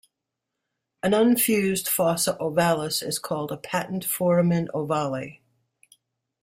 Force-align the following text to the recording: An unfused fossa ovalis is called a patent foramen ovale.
An 1.03 1.11
unfused 1.11 1.87
fossa 1.87 2.35
ovalis 2.39 3.03
is 3.03 3.19
called 3.19 3.51
a 3.51 3.57
patent 3.57 4.03
foramen 4.03 4.67
ovale. 4.73 5.41